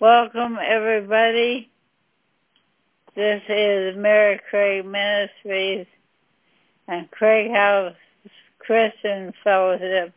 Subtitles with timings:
[0.00, 1.68] Welcome, everybody.
[3.16, 5.88] This is Mary Craig Ministries
[6.86, 7.96] and Craig House
[8.60, 10.12] Christian Fellowship.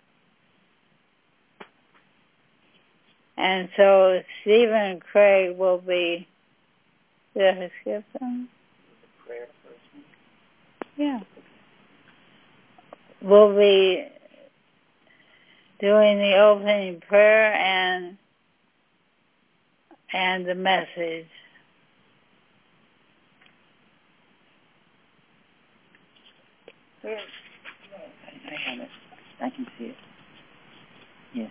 [3.38, 6.28] And so Stephen Craig will be,
[7.36, 8.50] did I skip them?
[10.96, 11.22] Yeah.
[13.20, 14.06] We'll be
[15.80, 18.20] doing the opening prayer and
[20.14, 21.28] and the message.
[27.04, 27.10] I
[28.70, 28.90] have it.
[29.42, 29.96] I can see it.
[31.34, 31.48] Yeah.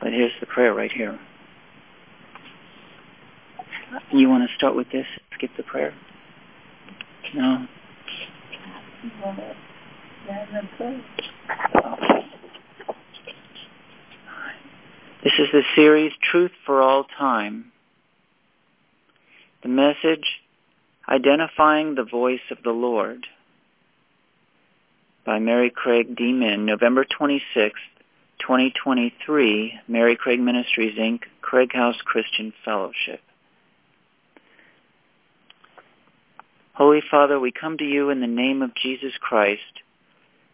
[0.00, 1.18] But here's the prayer right here.
[4.12, 5.06] You want to start with this?
[5.34, 5.92] Skip the prayer?
[7.34, 7.66] No.
[15.22, 17.72] This is the series Truth for All Time.
[19.62, 20.24] The message,
[21.06, 23.26] Identifying the Voice of the Lord
[25.26, 26.32] by Mary Craig D.
[26.32, 27.78] November 26,
[28.38, 33.20] 2023, Mary Craig Ministries, Inc., Craig House Christian Fellowship.
[36.72, 39.82] Holy Father, we come to you in the name of Jesus Christ,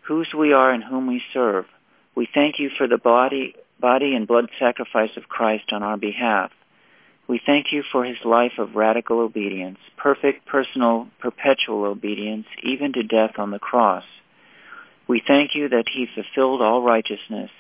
[0.01, 1.67] whose we are and whom we serve.
[2.17, 6.51] We thank you for the body, body and blood sacrifice of Christ on our behalf.
[7.29, 13.03] We thank you for his life of radical obedience, perfect, personal, perpetual obedience, even to
[13.03, 14.05] death on the cross.
[15.09, 17.51] We thank you that he fulfilled all righteousness,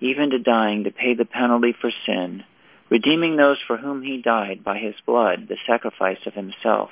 [0.00, 2.44] even to dying to pay the penalty for sin,
[2.90, 6.90] redeeming those for whom he died by his blood, the sacrifice of himself.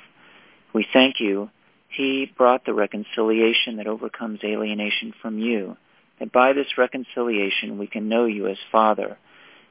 [0.73, 1.49] We thank you
[1.91, 5.75] he brought the reconciliation that overcomes alienation from you,
[6.21, 9.17] that by this reconciliation we can know you as Father.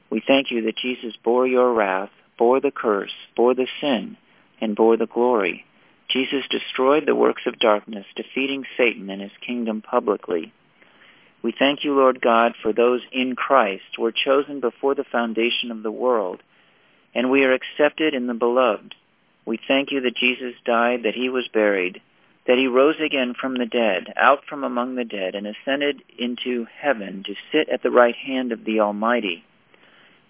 [0.09, 4.17] We thank you that Jesus bore your wrath, bore the curse, bore the sin,
[4.59, 5.65] and bore the glory.
[6.09, 10.51] Jesus destroyed the works of darkness, defeating Satan and his kingdom publicly.
[11.41, 15.83] We thank you, Lord God, for those in Christ were chosen before the foundation of
[15.83, 16.43] the world,
[17.15, 18.93] and we are accepted in the beloved.
[19.45, 22.01] We thank you that Jesus died, that he was buried,
[22.47, 26.65] that he rose again from the dead, out from among the dead, and ascended into
[26.79, 29.43] heaven to sit at the right hand of the Almighty.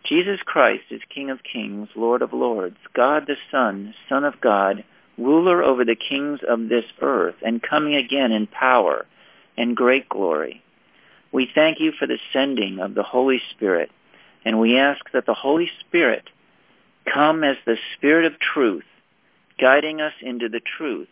[0.04, 4.84] Jesus Christ is King of kings, Lord of lords, God the Son, Son of God,
[5.18, 9.06] ruler over the kings of this earth, and coming again in power
[9.58, 10.64] and great glory.
[11.32, 13.92] We thank you for the sending of the Holy Spirit,
[14.44, 16.30] and we ask that the Holy Spirit
[17.12, 18.84] come as the Spirit of truth,
[19.60, 21.08] guiding us into the truth,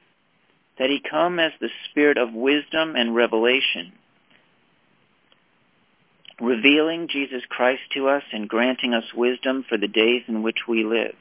[0.80, 3.92] that he come as the Spirit of wisdom and revelation,
[6.40, 10.86] revealing Jesus Christ to us and granting us wisdom for the days in which we
[10.86, 11.16] live.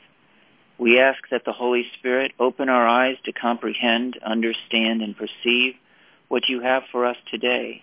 [0.79, 5.75] We ask that the Holy Spirit open our eyes to comprehend, understand, and perceive
[6.29, 7.83] what you have for us today.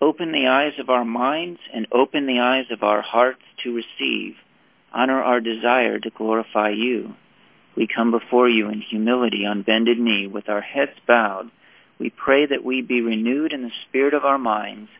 [0.00, 4.36] Open the eyes of our minds and open the eyes of our hearts to receive.
[4.90, 7.14] Honor our desire to glorify you.
[7.76, 11.50] We come before you in humility on bended knee with our heads bowed.
[11.98, 14.90] We pray that we be renewed in the spirit of our minds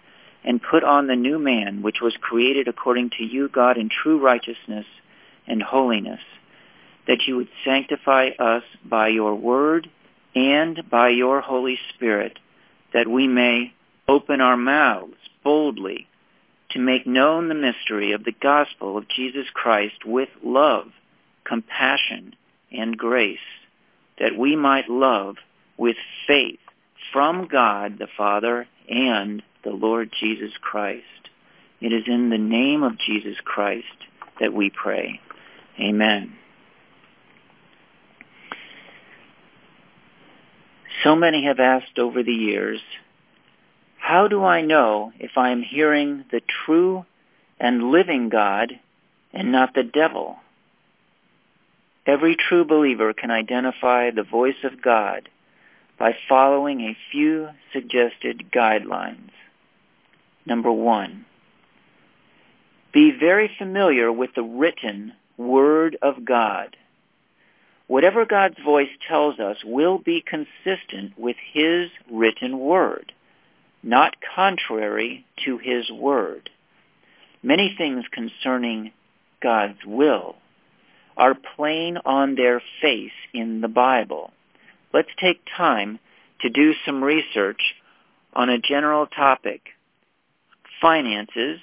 [0.45, 4.23] and put on the new man which was created according to you, God, in true
[4.23, 4.87] righteousness
[5.47, 6.21] and holiness,
[7.07, 9.89] that you would sanctify us by your word
[10.35, 12.39] and by your Holy Spirit,
[12.95, 13.73] that we may
[14.09, 16.07] open our mouths boldly
[16.71, 20.87] to make known the mystery of the gospel of Jesus Christ with love,
[21.45, 22.35] compassion,
[22.73, 23.39] and grace,
[24.19, 25.37] that we might love
[25.77, 26.59] with faith
[27.13, 31.05] from God the Father and the Lord Jesus Christ.
[31.81, 33.87] It is in the name of Jesus Christ
[34.39, 35.21] that we pray.
[35.79, 36.35] Amen.
[41.03, 42.81] So many have asked over the years,
[43.97, 47.07] how do I know if I am hearing the true
[47.59, 48.79] and living God
[49.33, 50.37] and not the devil?
[52.07, 55.29] Every true believer can identify the voice of God
[55.99, 59.31] by following a few suggested guidelines.
[60.47, 61.27] Number one,
[62.93, 66.77] be very familiar with the written Word of God.
[67.87, 73.13] Whatever God's voice tells us will be consistent with His written Word,
[73.83, 76.49] not contrary to His Word.
[77.43, 78.93] Many things concerning
[79.43, 80.37] God's will
[81.21, 84.33] are plain on their face in the Bible.
[84.95, 86.01] Let's take time
[86.41, 87.61] to do some research
[88.33, 89.61] on a general topic.
[90.81, 91.61] Finances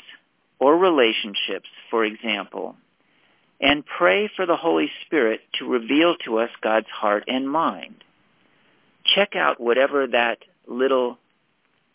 [0.60, 2.76] or relationships, for example.
[3.60, 8.04] and pray for the Holy Spirit to reveal to us God's heart and mind.
[9.16, 11.18] Check out whatever that little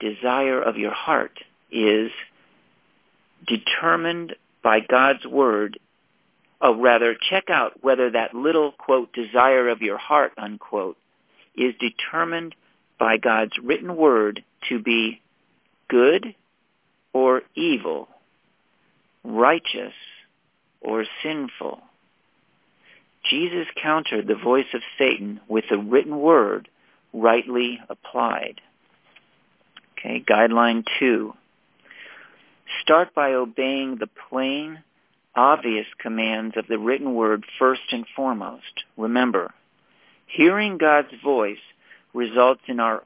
[0.01, 1.39] desire of your heart
[1.71, 2.11] is
[3.47, 5.79] determined by God's word,
[6.63, 10.97] or rather, check out whether that little, quote, desire of your heart, unquote,
[11.57, 12.55] is determined
[12.99, 15.21] by God's written word to be
[15.89, 16.35] good
[17.13, 18.09] or evil,
[19.25, 19.93] righteous
[20.81, 21.83] or sinful.
[23.29, 26.69] Jesus countered the voice of Satan with the written word
[27.13, 28.61] rightly applied.
[29.99, 31.35] Okay, guideline two.
[32.83, 34.83] Start by obeying the plain,
[35.35, 38.85] obvious commands of the written word first and foremost.
[38.97, 39.53] Remember,
[40.27, 41.59] hearing God's voice
[42.15, 43.03] results in our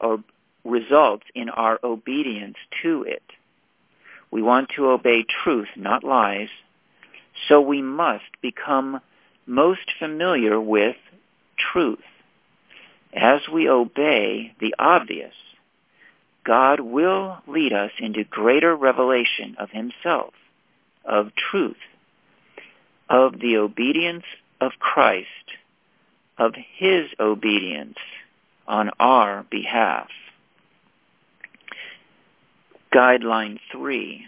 [0.63, 3.23] results in our obedience to it.
[4.31, 6.49] We want to obey truth, not lies,
[7.47, 8.99] so we must become
[9.45, 10.97] most familiar with
[11.71, 12.03] truth.
[13.13, 15.33] As we obey the obvious,
[16.45, 20.33] God will lead us into greater revelation of himself,
[21.05, 21.77] of truth,
[23.09, 24.25] of the obedience
[24.59, 25.27] of Christ,
[26.37, 27.97] of his obedience
[28.67, 30.09] on our behalf.
[32.93, 34.25] Guideline 3.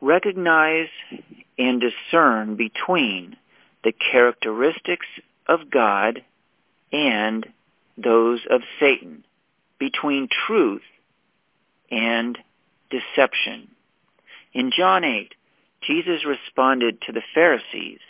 [0.00, 0.88] Recognize
[1.58, 3.36] and discern between
[3.82, 5.06] the characteristics
[5.46, 6.22] of God
[6.92, 7.46] and
[7.96, 9.24] those of Satan,
[9.78, 10.82] between truth
[11.90, 12.38] and
[12.90, 13.68] deception.
[14.52, 15.34] In John 8,
[15.86, 18.00] Jesus responded to the Pharisees,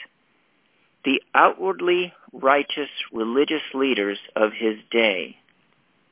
[1.04, 5.36] the outwardly righteous religious leaders of his day.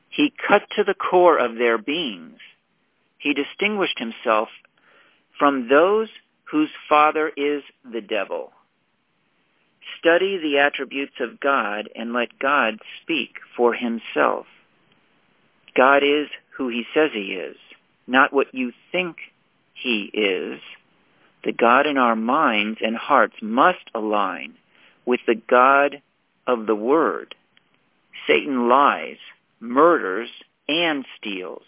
[0.09, 2.39] He cut to the core of their beings.
[3.17, 4.49] He distinguished himself
[5.39, 6.09] from those
[6.51, 8.51] whose father is the devil.
[9.99, 14.45] Study the attributes of God and let God speak for himself.
[15.75, 16.27] God is
[16.57, 17.57] who he says he is,
[18.05, 19.17] not what you think
[19.73, 20.59] he is.
[21.43, 24.55] The God in our minds and hearts must align
[25.05, 26.01] with the God
[26.47, 27.35] of the Word.
[28.27, 29.17] Satan lies,
[29.59, 30.29] murders,
[30.67, 31.63] and steals.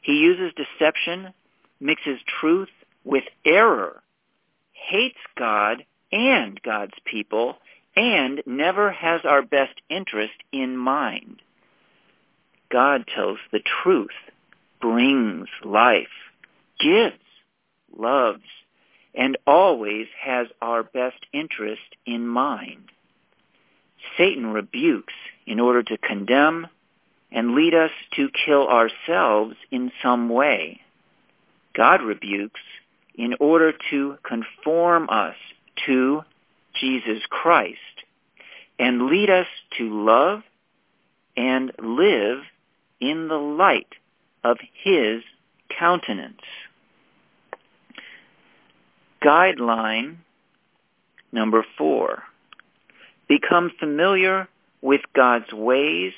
[0.00, 1.34] He uses deception,
[1.80, 2.70] mixes truth
[3.04, 4.02] with error,
[4.72, 7.56] hates God and God's people,
[7.96, 11.42] and never has our best interest in mind.
[12.70, 14.10] God tells the truth,
[14.80, 16.08] brings life,
[16.78, 17.16] gives,
[17.96, 18.42] loves,
[19.16, 22.90] and always has our best interest in mind.
[24.16, 25.14] Satan rebukes
[25.46, 26.66] in order to condemn
[27.32, 30.80] and lead us to kill ourselves in some way.
[31.74, 32.60] God rebukes
[33.14, 35.36] in order to conform us
[35.86, 36.22] to
[36.78, 37.78] Jesus Christ
[38.78, 39.46] and lead us
[39.78, 40.42] to love
[41.36, 42.40] and live
[43.00, 43.94] in the light
[44.44, 45.22] of his
[45.78, 46.42] countenance.
[49.26, 50.18] Guideline
[51.32, 52.22] number four.
[53.28, 54.48] Become familiar
[54.82, 56.12] with God's ways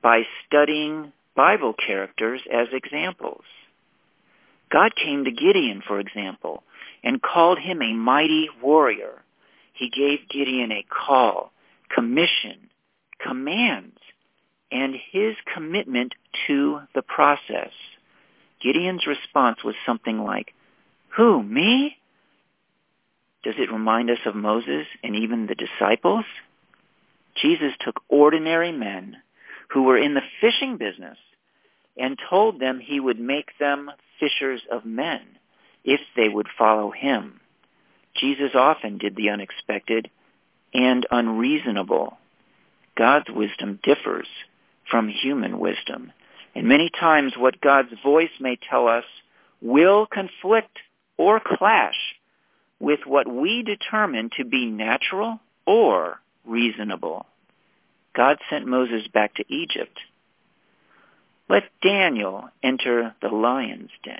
[0.00, 3.42] by studying Bible characters as examples.
[4.70, 6.62] God came to Gideon, for example,
[7.02, 9.22] and called him a mighty warrior.
[9.72, 11.50] He gave Gideon a call,
[11.92, 12.70] commission,
[13.20, 13.98] commands,
[14.70, 16.14] and his commitment
[16.46, 17.72] to the process.
[18.62, 20.54] Gideon's response was something like,
[21.16, 21.96] Who, me?
[23.42, 26.24] Does it remind us of Moses and even the disciples?
[27.34, 29.16] Jesus took ordinary men
[29.70, 31.18] who were in the fishing business
[31.96, 35.20] and told them he would make them fishers of men
[35.84, 37.40] if they would follow him.
[38.14, 40.10] Jesus often did the unexpected
[40.74, 42.18] and unreasonable.
[42.96, 44.28] God's wisdom differs
[44.90, 46.12] from human wisdom.
[46.54, 49.04] And many times what God's voice may tell us
[49.60, 50.78] will conflict
[51.16, 51.96] or clash
[52.82, 57.24] with what we determine to be natural or reasonable.
[58.12, 59.96] God sent Moses back to Egypt.
[61.48, 64.16] Let Daniel enter the lion's den.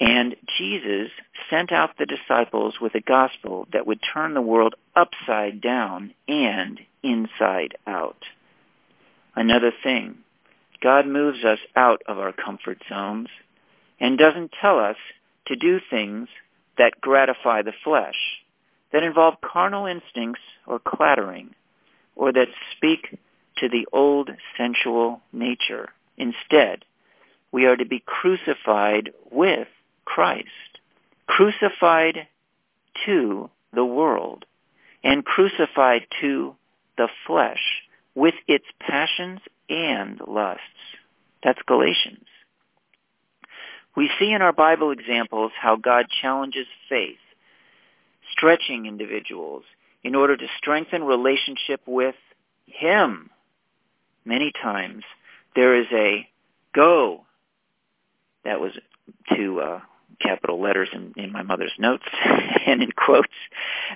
[0.00, 1.10] And Jesus
[1.48, 6.78] sent out the disciples with a gospel that would turn the world upside down and
[7.02, 8.22] inside out.
[9.34, 10.18] Another thing,
[10.82, 13.28] God moves us out of our comfort zones
[13.98, 14.96] and doesn't tell us
[15.46, 16.28] to do things
[16.80, 18.16] that gratify the flesh,
[18.90, 21.54] that involve carnal instincts or clattering,
[22.16, 23.18] or that speak
[23.58, 25.90] to the old sensual nature.
[26.16, 26.86] Instead,
[27.52, 29.68] we are to be crucified with
[30.06, 30.80] Christ,
[31.26, 32.26] crucified
[33.04, 34.46] to the world
[35.04, 36.56] and crucified to
[36.96, 37.82] the flesh
[38.14, 40.62] with its passions and lusts.
[41.44, 42.24] That's Galatians.
[43.96, 47.18] We see in our Bible examples how God challenges faith,
[48.32, 49.64] stretching individuals
[50.02, 52.14] in order to strengthen relationship with
[52.66, 53.30] Him.
[54.24, 55.04] Many times
[55.54, 56.28] there is a
[56.74, 57.24] go.
[58.44, 58.72] That was
[59.34, 59.80] two uh,
[60.20, 62.04] capital letters in, in my mother's notes
[62.66, 63.28] and in quotes.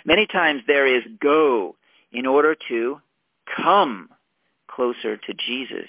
[0.05, 1.77] Many times there is go
[2.13, 3.01] in order to
[3.57, 4.09] come
[4.67, 5.89] closer to Jesus.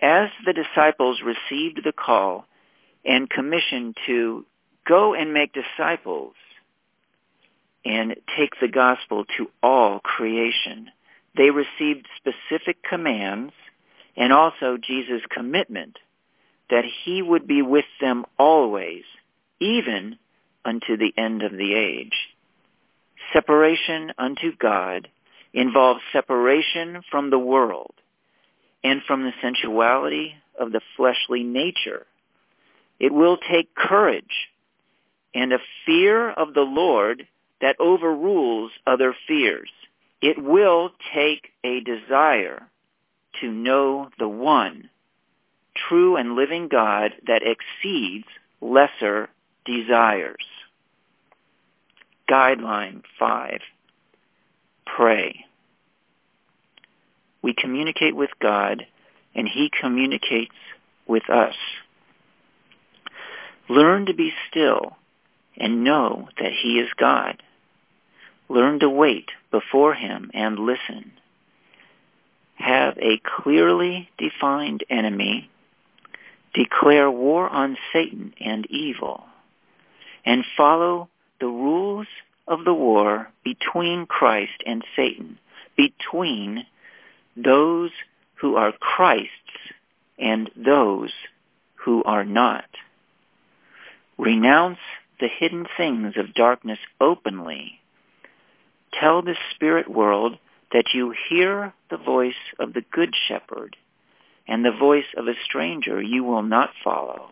[0.00, 2.46] As the disciples received the call
[3.04, 4.44] and commissioned to
[4.86, 6.34] go and make disciples
[7.84, 10.90] and take the gospel to all creation,
[11.36, 13.52] they received specific commands
[14.16, 15.96] and also Jesus' commitment
[16.70, 19.04] that he would be with them always,
[19.60, 20.18] even
[20.64, 22.12] unto the end of the age.
[23.32, 25.08] Separation unto God
[25.54, 27.94] involves separation from the world
[28.84, 32.06] and from the sensuality of the fleshly nature.
[32.98, 34.48] It will take courage
[35.34, 37.26] and a fear of the Lord
[37.60, 39.70] that overrules other fears.
[40.20, 42.68] It will take a desire
[43.40, 44.90] to know the one
[45.88, 48.26] true and living God that exceeds
[48.60, 49.28] lesser
[49.64, 50.44] desires.
[52.28, 53.60] Guideline 5.
[54.84, 55.44] Pray.
[57.42, 58.86] We communicate with God
[59.34, 60.54] and He communicates
[61.06, 61.54] with us.
[63.68, 64.96] Learn to be still
[65.56, 67.42] and know that He is God.
[68.48, 71.12] Learn to wait before Him and listen.
[72.54, 75.50] Have a clearly defined enemy
[76.54, 79.24] declare war on Satan and evil,
[80.24, 81.08] and follow
[81.40, 82.06] the rules
[82.46, 85.38] of the war between Christ and Satan,
[85.76, 86.66] between
[87.36, 87.90] those
[88.36, 89.30] who are Christ's
[90.18, 91.10] and those
[91.84, 92.64] who are not.
[94.18, 94.78] Renounce
[95.20, 97.80] the hidden things of darkness openly.
[98.92, 100.38] Tell the spirit world
[100.72, 103.76] that you hear the voice of the Good Shepherd
[104.46, 107.30] and the voice of a stranger you will not follow.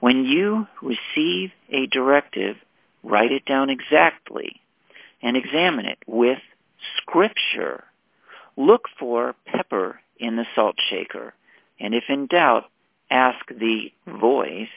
[0.00, 2.56] When you receive a directive,
[3.04, 4.60] write it down exactly
[5.22, 6.38] and examine it with
[6.96, 7.84] scripture.
[8.56, 11.34] Look for pepper in the salt shaker,
[11.78, 12.64] and if in doubt,
[13.10, 14.68] ask the voice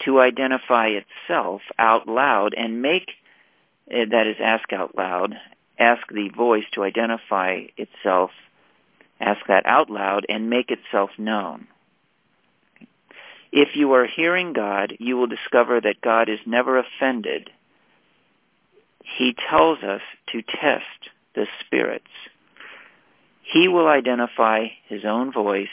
[0.00, 3.10] to identify itself out loud and make,
[3.90, 5.34] eh, that is, ask out loud,
[5.78, 8.30] ask the voice to identify itself
[9.20, 11.68] Ask that out loud and make itself known.
[13.52, 17.50] If you are hearing God, you will discover that God is never offended.
[19.16, 20.00] He tells us
[20.32, 22.10] to test the spirits.
[23.42, 25.68] He will identify his own voice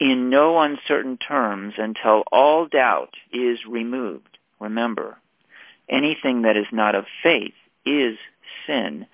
[0.00, 4.38] in no uncertain terms until all doubt is removed.
[4.58, 5.18] Remember,
[5.88, 7.52] anything that is not of faith
[7.84, 8.16] is
[8.66, 9.06] sin.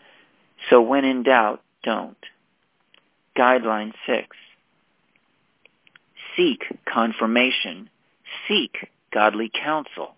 [0.71, 2.17] So when in doubt, don't.
[3.37, 4.29] Guideline 6.
[6.37, 7.91] Seek confirmation.
[8.47, 10.15] Seek godly counsel.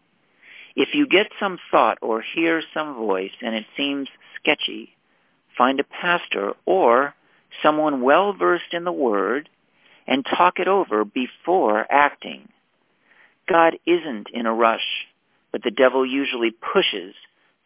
[0.76, 4.08] If you get some thought or hear some voice and it seems
[4.40, 4.94] sketchy,
[5.56, 7.14] find a pastor or
[7.62, 9.48] someone well versed in the Word
[10.08, 12.48] and talk it over before acting.
[13.48, 15.06] God isn't in a rush,
[15.52, 17.14] but the devil usually pushes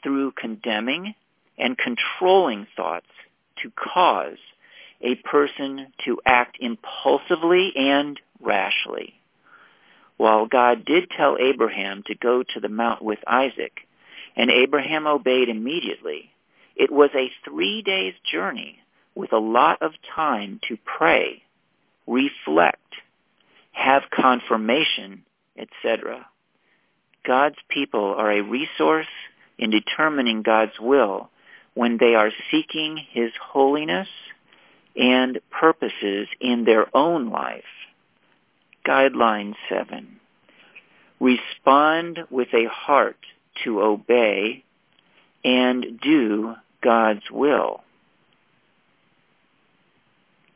[0.02, 1.14] through condemning
[1.56, 3.06] and controlling thoughts
[3.62, 4.38] to cause
[5.00, 9.14] a person to act impulsively and rashly.
[10.16, 13.72] While God did tell Abraham to go to the mount with Isaac,
[14.36, 16.30] and Abraham obeyed immediately,
[16.74, 18.78] it was a three days journey
[19.14, 21.42] with a lot of time to pray,
[22.06, 22.78] reflect,
[23.72, 25.24] have confirmation,
[25.56, 26.26] etc.
[27.26, 29.06] God's people are a resource
[29.58, 31.30] in determining God's will
[31.74, 34.08] when they are seeking His holiness
[34.96, 37.64] and purposes in their own life.
[38.86, 40.20] Guideline 7.
[41.20, 43.18] Respond with a heart
[43.64, 44.64] to obey
[45.44, 47.82] and do God's will.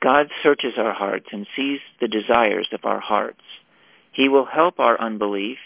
[0.06, 3.42] God searches our hearts and sees the desires of our hearts.
[4.12, 5.58] He will help our unbelief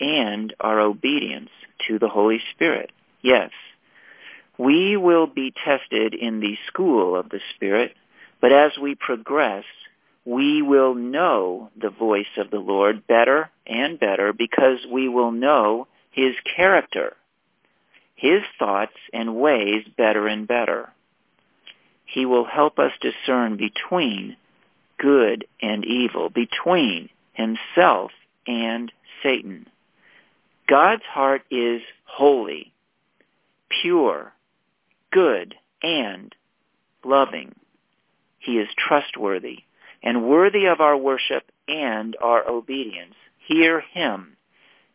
[0.00, 1.50] and our obedience
[1.86, 2.90] to the Holy Spirit.
[3.22, 3.50] Yes,
[4.58, 7.94] we will be tested in the school of the Spirit
[8.40, 9.64] but as we progress,
[10.24, 15.88] we will know the voice of the Lord better and better because we will know
[16.10, 17.16] his character.
[18.18, 20.90] his thoughts and ways better and better.
[22.06, 24.36] He will help us discern between
[24.98, 28.12] good and evil, between himself
[28.46, 28.90] and
[29.22, 29.66] Satan.
[30.68, 32.72] God's heart is holy,
[33.82, 34.32] pure,
[35.12, 36.34] good, and
[37.04, 37.54] loving.
[38.38, 39.58] He is trustworthy
[40.02, 43.14] and worthy of our worship and our obedience.
[43.46, 44.36] Hear him,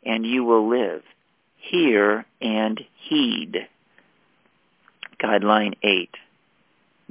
[0.03, 1.03] and you will live.
[1.57, 3.67] Hear and heed.
[5.21, 6.09] Guideline 8.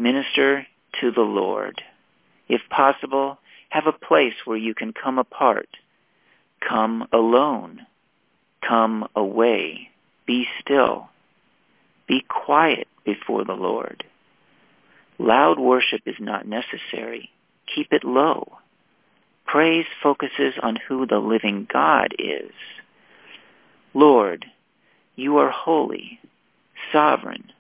[0.01, 0.67] Minister
[1.01, 1.83] to the Lord.
[2.49, 3.39] If possible,
[3.69, 5.69] have a place where you can come apart.
[6.67, 7.87] Come alone.
[8.67, 9.91] Come away.
[10.27, 11.11] Be still.
[12.09, 14.03] Be quiet before the Lord.
[15.19, 17.29] Loud worship is not necessary.
[17.73, 18.57] Keep it low.
[19.45, 22.53] Praise focuses on who the living God is.
[23.93, 24.47] Lord,
[25.15, 26.21] you are holy,
[26.91, 27.53] sovereign,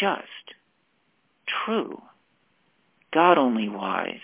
[0.00, 0.43] just,
[1.64, 2.00] true,
[3.12, 4.20] God only wise,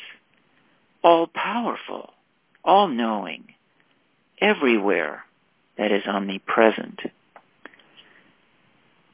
[1.02, 2.10] all powerful,
[2.64, 3.44] all knowing,
[4.40, 5.24] everywhere
[5.78, 7.00] that is omnipresent.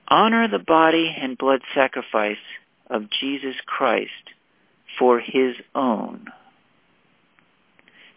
[0.08, 2.36] Honor the body and blood sacrifice
[2.88, 4.10] of Jesus Christ
[4.98, 6.26] for his own.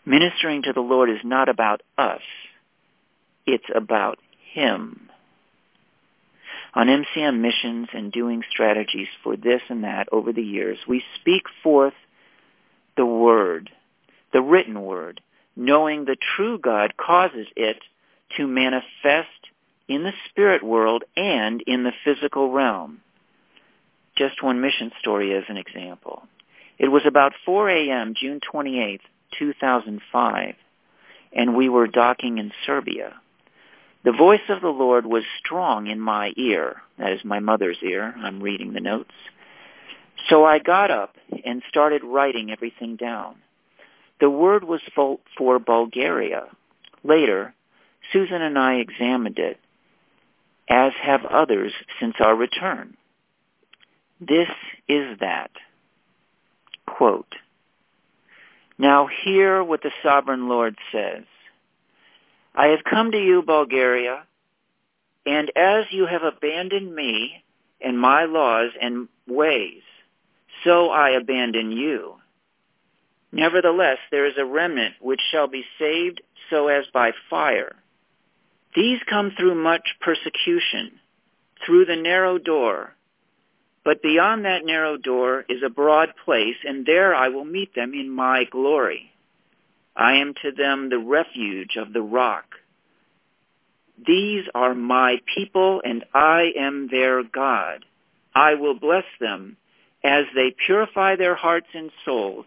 [0.05, 2.21] Ministering to the Lord is not about us.
[3.45, 4.19] It's about
[4.53, 5.08] him.
[6.73, 11.43] On MCM missions and doing strategies for this and that over the years, we speak
[11.63, 11.95] forth
[12.95, 13.69] the word,
[14.33, 15.21] the written word,
[15.55, 17.77] knowing the true God causes it
[18.37, 19.27] to manifest
[19.87, 23.01] in the spirit world and in the physical realm.
[24.15, 26.23] Just one mission story as an example.
[26.77, 29.01] It was about 4 a.m., June 28,
[29.37, 30.55] 2005,
[31.33, 33.19] and we were docking in Serbia.
[34.03, 36.81] The voice of the Lord was strong in my ear.
[36.97, 38.13] That is my mother's ear.
[38.17, 39.13] I'm reading the notes.
[40.29, 43.35] So I got up and started writing everything down.
[44.19, 46.45] The word was for Bulgaria.
[47.03, 47.53] Later,
[48.11, 49.59] Susan and I examined it,
[50.69, 52.95] as have others since our return.
[54.19, 54.49] This
[54.87, 55.51] is that.
[56.85, 57.35] Quote,
[58.77, 61.23] Now hear what the sovereign Lord says.
[62.55, 64.23] I have come to you, Bulgaria,
[65.25, 67.43] and as you have abandoned me
[67.81, 69.83] and my laws and ways,
[70.63, 72.15] so I abandon you.
[73.31, 77.75] Nevertheless, there is a remnant which shall be saved so as by fire.
[78.75, 80.99] These come through much persecution,
[81.65, 82.95] through the narrow door.
[83.85, 87.93] But beyond that narrow door is a broad place, and there I will meet them
[87.93, 89.11] in my glory.
[89.99, 92.45] I am to them the refuge of the rock.
[94.07, 97.83] These are my people, and I am their God.
[98.33, 99.57] I will bless them
[100.01, 102.45] as they purify their hearts and souls,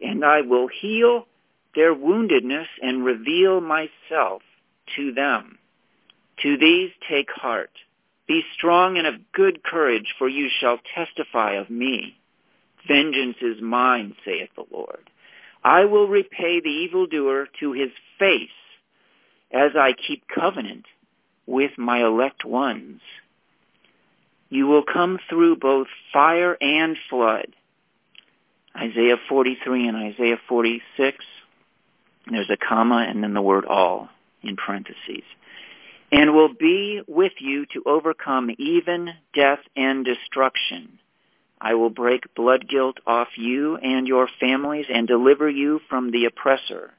[0.00, 1.26] and I will heal
[1.74, 4.40] their woundedness and reveal myself
[4.96, 5.58] to them.
[6.42, 7.70] To these take heart.
[8.26, 12.16] Be strong and of good courage, for you shall testify of me.
[12.86, 15.10] Vengeance is mine, saith the Lord.
[15.68, 18.48] I will repay the evildoer to his face
[19.52, 20.86] as I keep covenant
[21.44, 23.02] with my elect ones.
[24.48, 27.48] You will come through both fire and flood.
[28.74, 31.18] Isaiah 43 and Isaiah 46.
[32.30, 34.08] There's a comma and then the word all
[34.42, 35.24] in parentheses.
[36.10, 40.98] And will be with you to overcome even death and destruction.
[41.60, 46.26] I will break blood guilt off you and your families and deliver you from the
[46.26, 46.92] oppressor.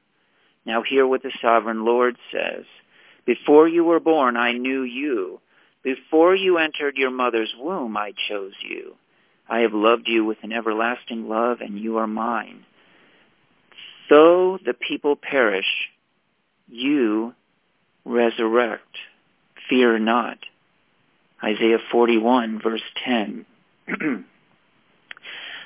[0.66, 2.64] Now hear what the sovereign Lord says.
[3.24, 5.40] Before you were born, I knew you.
[5.82, 8.96] Before you entered your mother's womb, I chose you.
[9.48, 12.64] I have loved you with an everlasting love, and you are mine.
[14.08, 15.88] Though the people perish,
[16.68, 17.34] you
[18.04, 18.96] resurrect.
[19.68, 20.38] Fear not.
[21.42, 23.46] Isaiah 41, verse 10.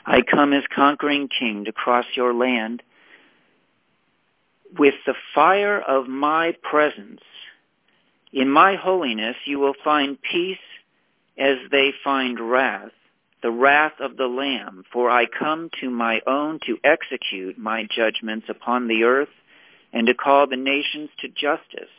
[0.06, 2.82] I come as conquering king to cross your land
[4.78, 7.20] with the fire of my presence.
[8.32, 10.58] In my holiness you will find peace
[11.38, 12.92] as they find wrath,
[13.42, 18.46] the wrath of the Lamb, for I come to my own to execute my judgments
[18.48, 19.28] upon the earth
[19.92, 21.90] and to call the nations to justice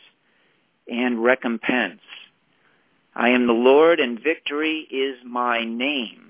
[0.88, 2.02] and recompense.
[3.16, 6.25] I am the Lord and victory is my name.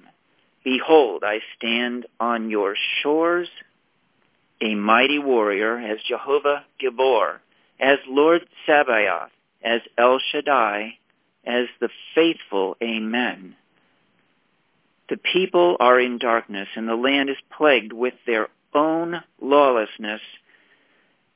[0.65, 3.47] Behold, I stand on your shores,
[4.59, 7.37] a mighty warrior, as Jehovah Gibor,
[7.79, 9.29] as Lord Sabaoth,
[9.63, 10.97] as El Shaddai,
[11.45, 12.77] as the faithful.
[12.81, 13.55] Amen.
[15.07, 20.21] The people are in darkness, and the land is plagued with their own lawlessness.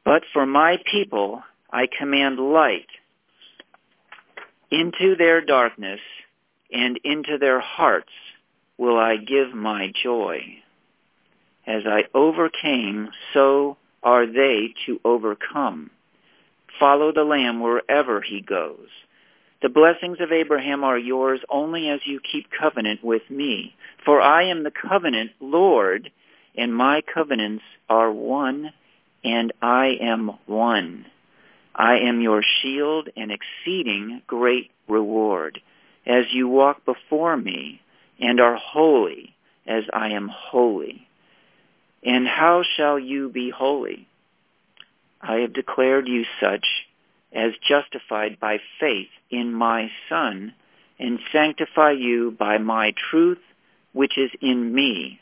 [0.04, 2.88] But for my people I command light
[4.72, 6.00] into their darkness,
[6.72, 8.12] and into their hearts
[8.80, 10.42] will I give my joy.
[11.68, 15.92] As I overcame, so are they to overcome.
[16.80, 18.88] Follow the Lamb wherever he goes.
[19.62, 23.76] The blessings of Abraham are yours only as you keep covenant with me.
[24.06, 26.10] For I am the covenant Lord,
[26.56, 28.72] and my covenants are one,
[29.26, 31.06] and I am one.
[31.76, 35.60] I am your shield and exceeding great reward,
[36.06, 37.82] as you walk before me
[38.20, 41.08] and are holy as I am holy.
[42.04, 44.08] And how shall you be holy?
[45.22, 46.66] I have declared you such
[47.34, 50.54] as justified by faith in my Son,
[50.98, 53.40] and sanctify you by my truth
[53.94, 55.20] which is in me.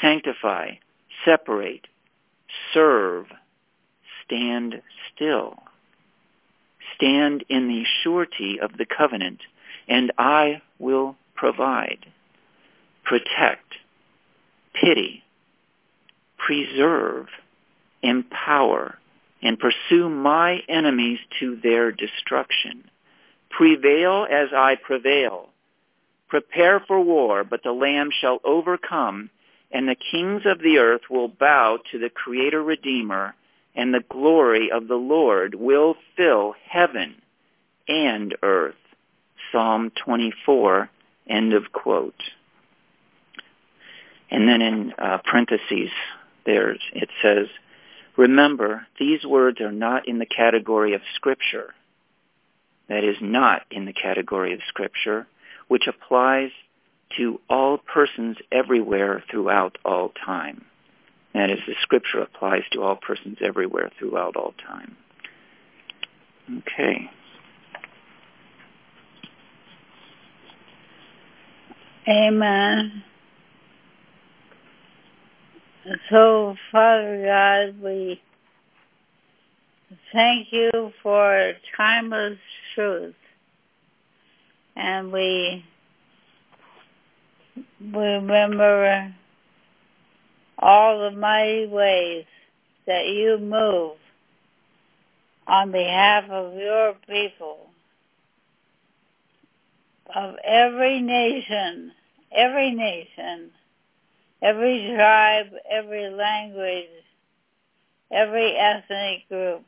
[0.00, 0.72] Sanctify,
[1.24, 1.86] separate,
[2.72, 3.26] serve,
[4.24, 4.82] stand
[5.14, 5.62] still.
[6.96, 9.40] Stand in the surety of the covenant,
[9.88, 12.04] and I will provide,
[13.02, 13.76] protect,
[14.74, 15.22] pity,
[16.36, 17.28] preserve,
[18.02, 18.98] empower,
[19.42, 22.84] and pursue my enemies to their destruction.
[23.48, 25.48] Prevail as I prevail.
[26.28, 29.30] Prepare for war, but the Lamb shall overcome,
[29.72, 33.34] and the kings of the earth will bow to the Creator Redeemer,
[33.74, 37.14] and the glory of the Lord will fill heaven
[37.88, 38.74] and earth.
[39.50, 40.90] Psalm 24,
[41.30, 42.14] end of quote.
[44.30, 45.90] And then in uh, parentheses,
[46.46, 47.46] there it says,
[48.16, 51.74] Remember, these words are not in the category of Scripture.
[52.88, 55.26] That is not in the category of Scripture,
[55.68, 56.50] which applies
[57.16, 60.64] to all persons everywhere throughout all time.
[61.34, 64.96] That is, the Scripture applies to all persons everywhere throughout all time.
[66.58, 67.10] Okay.
[72.08, 73.04] Amen.
[76.08, 78.20] So, Father God, we
[80.12, 82.38] thank you for timeless
[82.74, 83.14] truth.
[84.76, 85.64] And we
[87.80, 89.14] remember
[90.58, 92.24] all the mighty ways
[92.86, 93.96] that you move
[95.46, 97.68] on behalf of your people,
[100.14, 101.92] of every nation,
[102.32, 103.50] every nation
[104.42, 106.88] every tribe, every language,
[108.10, 109.62] every ethnic group.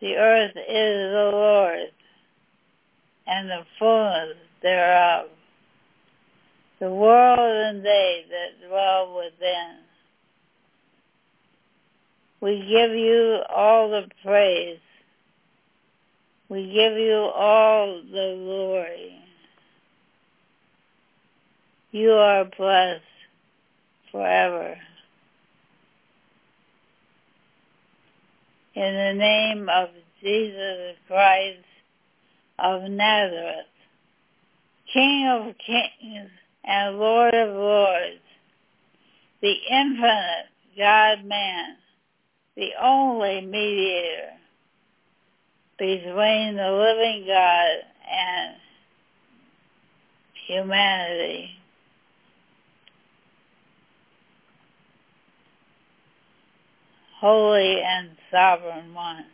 [0.00, 1.92] The earth is the Lord's,
[3.26, 5.26] and the fullness thereof,
[6.80, 9.78] the world and they that dwell within.
[12.40, 14.78] We give you all the praise.
[16.48, 19.18] We give you all the glory.
[21.90, 23.02] You are blessed
[24.12, 24.76] forever.
[28.74, 29.88] In the name of
[30.22, 31.64] Jesus Christ
[32.58, 33.66] of Nazareth,
[34.92, 36.30] King of kings
[36.64, 38.20] and Lord of lords,
[39.42, 41.76] the infinite God-man,
[42.56, 44.36] the only mediator
[45.78, 47.68] between the living God
[48.10, 48.56] and
[50.46, 51.50] humanity.
[57.20, 59.24] Holy and Sovereign One.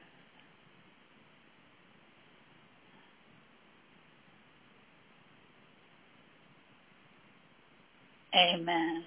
[8.34, 9.04] Amen.